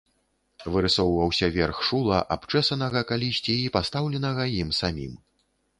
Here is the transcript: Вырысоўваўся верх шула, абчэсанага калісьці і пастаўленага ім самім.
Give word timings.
Вырысоўваўся 0.75 1.49
верх 1.57 1.83
шула, 1.89 2.17
абчэсанага 2.37 3.07
калісьці 3.13 3.55
і 3.69 3.73
пастаўленага 3.79 4.53
ім 4.65 4.69
самім. 4.85 5.13